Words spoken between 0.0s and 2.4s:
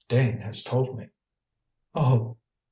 "Dane has told me." "Oh!"